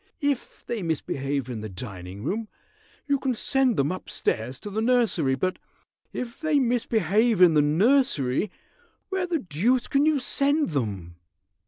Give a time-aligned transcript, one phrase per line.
[0.21, 2.47] If they misbehave in the dining room
[3.05, 5.59] you can send them up stairs to the nursery, but
[6.11, 8.49] if they misbehave in the nursery,
[9.09, 11.17] where the deuce can you send them?"